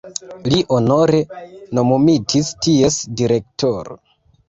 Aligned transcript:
Li 0.53 0.61
honore 0.75 1.19
nomumitis 1.81 2.53
ties 2.67 3.01
direktoro. 3.23 4.05